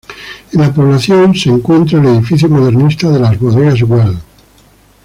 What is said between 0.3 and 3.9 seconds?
En la población se encuentra el edificio modernista de las Bodegas